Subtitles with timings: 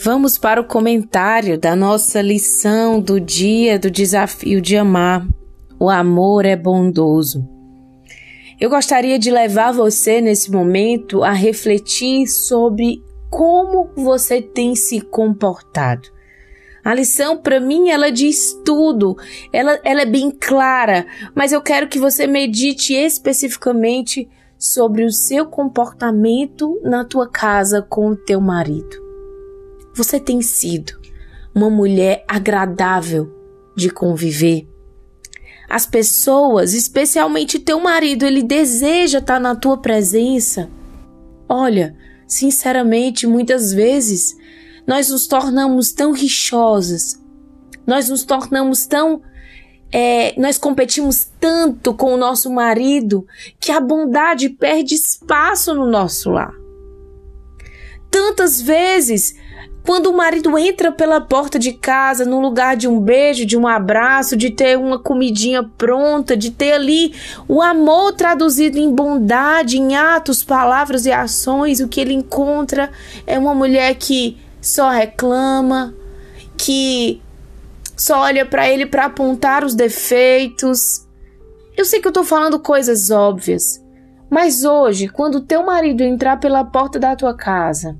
[0.00, 5.26] Vamos para o comentário da nossa lição do dia do desafio de amar.
[5.76, 7.44] O amor é bondoso.
[8.60, 16.08] Eu gostaria de levar você nesse momento a refletir sobre como você tem se comportado.
[16.84, 19.16] A lição, para mim, ela diz tudo,
[19.52, 25.44] ela, ela é bem clara, mas eu quero que você medite especificamente sobre o seu
[25.46, 29.07] comportamento na tua casa com o teu marido.
[29.94, 30.98] Você tem sido
[31.54, 33.32] uma mulher agradável
[33.76, 34.68] de conviver.
[35.68, 40.70] As pessoas, especialmente teu marido, ele deseja estar na tua presença.
[41.48, 41.94] Olha,
[42.26, 44.36] sinceramente, muitas vezes
[44.86, 47.22] nós nos tornamos tão rixosas,
[47.86, 49.22] nós nos tornamos tão.
[49.90, 53.26] É, nós competimos tanto com o nosso marido
[53.58, 56.52] que a bondade perde espaço no nosso lar.
[58.10, 59.34] Tantas vezes
[59.88, 63.66] quando o marido entra pela porta de casa, no lugar de um beijo, de um
[63.66, 67.14] abraço, de ter uma comidinha pronta, de ter ali
[67.48, 72.90] o amor traduzido em bondade, em atos, palavras e ações, o que ele encontra
[73.26, 75.94] é uma mulher que só reclama,
[76.54, 77.22] que
[77.96, 81.06] só olha para ele para apontar os defeitos.
[81.74, 83.82] Eu sei que eu tô falando coisas óbvias,
[84.28, 87.96] mas hoje, quando teu marido entrar pela porta da tua casa,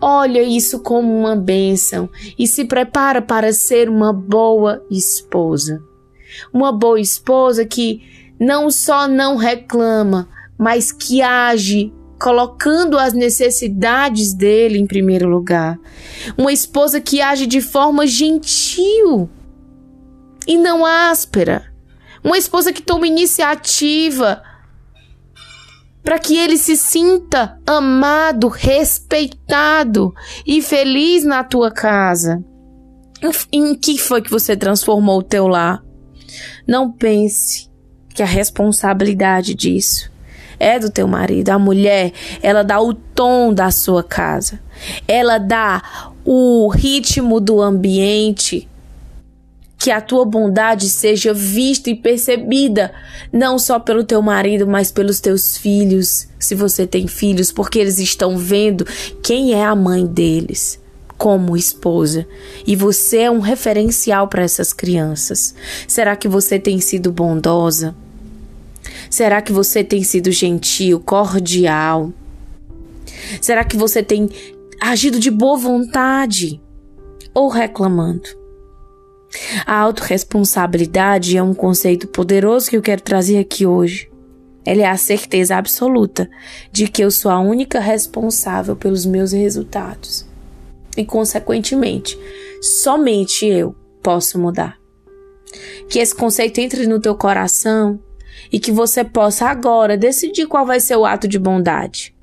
[0.00, 5.82] Olha isso como uma bênção e se prepara para ser uma boa esposa.
[6.52, 8.02] Uma boa esposa que
[8.38, 15.78] não só não reclama, mas que age colocando as necessidades dele em primeiro lugar.
[16.36, 19.28] Uma esposa que age de forma gentil
[20.46, 21.72] e não áspera.
[22.22, 24.42] Uma esposa que toma iniciativa
[26.08, 30.14] para que ele se sinta amado, respeitado
[30.46, 32.42] e feliz na tua casa.
[33.52, 35.84] Em que foi que você transformou o teu lar?
[36.66, 37.70] Não pense
[38.14, 40.10] que a responsabilidade disso
[40.58, 41.50] é do teu marido.
[41.50, 44.58] A mulher, ela dá o tom da sua casa.
[45.06, 48.66] Ela dá o ritmo do ambiente
[49.78, 52.92] que a tua bondade seja vista e percebida,
[53.32, 57.98] não só pelo teu marido, mas pelos teus filhos, se você tem filhos, porque eles
[58.00, 58.84] estão vendo
[59.22, 60.80] quem é a mãe deles
[61.16, 62.26] como esposa,
[62.66, 65.54] e você é um referencial para essas crianças.
[65.86, 67.94] Será que você tem sido bondosa?
[69.10, 72.12] Será que você tem sido gentil, cordial?
[73.40, 74.28] Será que você tem
[74.80, 76.60] agido de boa vontade
[77.34, 78.37] ou reclamando?
[79.66, 84.10] A autorresponsabilidade é um conceito poderoso que eu quero trazer aqui hoje.
[84.64, 86.28] Ela é a certeza absoluta
[86.72, 90.26] de que eu sou a única responsável pelos meus resultados.
[90.96, 92.18] E, consequentemente,
[92.60, 94.76] somente eu posso mudar.
[95.88, 97.98] Que esse conceito entre no teu coração
[98.52, 102.14] e que você possa agora decidir qual vai ser o ato de bondade.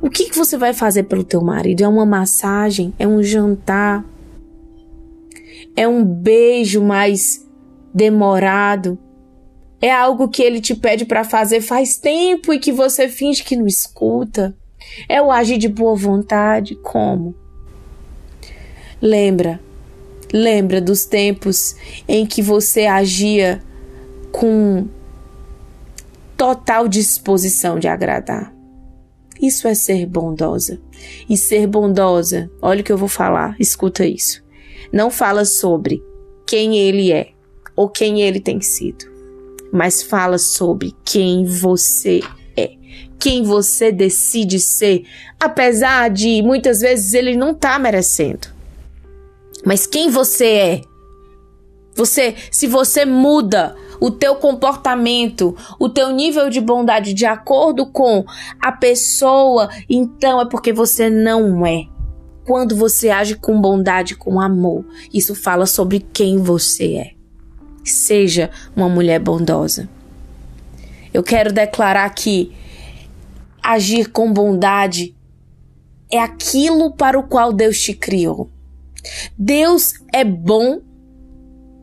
[0.00, 1.82] O que, que você vai fazer pelo teu marido?
[1.82, 2.94] É uma massagem?
[2.98, 4.04] É um jantar?
[5.76, 7.46] É um beijo mais
[7.92, 8.98] demorado,
[9.80, 13.56] é algo que ele te pede para fazer faz tempo e que você finge que
[13.56, 14.54] não escuta.
[15.08, 17.34] É o agir de boa vontade, como?
[19.00, 19.58] Lembra,
[20.32, 21.74] lembra dos tempos
[22.06, 23.62] em que você agia
[24.30, 24.86] com
[26.36, 28.54] total disposição de agradar.
[29.40, 30.78] Isso é ser bondosa.
[31.28, 34.42] E ser bondosa, olha o que eu vou falar, escuta isso
[34.92, 36.02] não fala sobre
[36.46, 37.30] quem ele é
[37.76, 39.04] ou quem ele tem sido,
[39.72, 42.20] mas fala sobre quem você
[42.56, 42.72] é,
[43.18, 45.04] quem você decide ser,
[45.38, 48.48] apesar de muitas vezes ele não tá merecendo.
[49.64, 50.80] Mas quem você é?
[51.94, 58.24] Você, se você muda o teu comportamento, o teu nível de bondade de acordo com
[58.60, 61.86] a pessoa, então é porque você não é
[62.44, 64.84] quando você age com bondade, com amor.
[65.12, 67.10] Isso fala sobre quem você é.
[67.84, 69.88] Seja uma mulher bondosa.
[71.12, 72.52] Eu quero declarar que
[73.62, 75.14] agir com bondade
[76.10, 78.48] é aquilo para o qual Deus te criou.
[79.38, 80.80] Deus é bom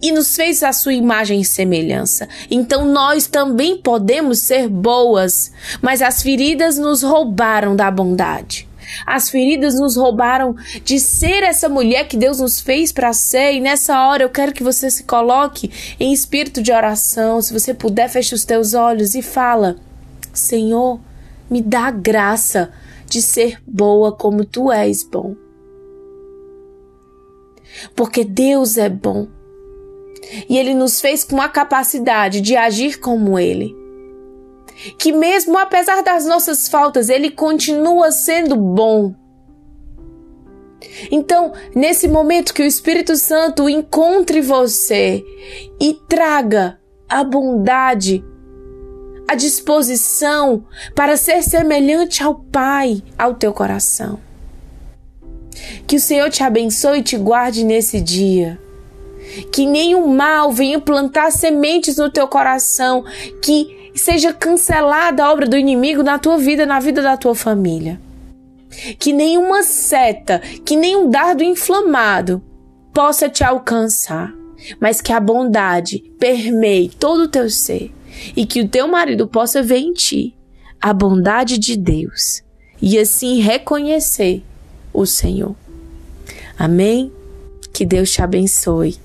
[0.00, 2.28] e nos fez a sua imagem e semelhança.
[2.50, 5.50] Então nós também podemos ser boas,
[5.82, 8.67] mas as feridas nos roubaram da bondade.
[9.06, 10.54] As feridas nos roubaram
[10.84, 13.54] de ser essa mulher que Deus nos fez para ser.
[13.54, 17.40] E nessa hora eu quero que você se coloque em espírito de oração.
[17.40, 19.76] Se você puder, feche os teus olhos e fala:
[20.32, 21.00] Senhor,
[21.50, 22.70] me dá graça
[23.06, 25.34] de ser boa como tu és bom.
[27.94, 29.28] porque Deus é bom.
[30.48, 33.74] E Ele nos fez com a capacidade de agir como Ele.
[34.98, 39.14] Que mesmo apesar das nossas faltas, Ele continua sendo bom.
[41.10, 45.24] Então, nesse momento que o Espírito Santo encontre você
[45.80, 46.78] e traga
[47.08, 48.24] a bondade,
[49.26, 50.64] a disposição
[50.94, 54.18] para ser semelhante ao Pai ao teu coração.
[55.86, 58.58] Que o Senhor te abençoe e te guarde nesse dia.
[59.52, 63.04] Que nenhum mal venha plantar sementes no teu coração,
[63.42, 68.00] que seja cancelada a obra do inimigo na tua vida, na vida da tua família.
[68.98, 72.42] Que nenhuma seta, que nenhum dardo inflamado
[72.92, 74.32] possa te alcançar,
[74.80, 77.92] mas que a bondade permeie todo o teu ser
[78.36, 80.34] e que o teu marido possa ver em ti
[80.80, 82.42] a bondade de Deus
[82.80, 84.42] e assim reconhecer
[84.92, 85.54] o Senhor.
[86.58, 87.12] Amém?
[87.72, 88.96] Que Deus te abençoe.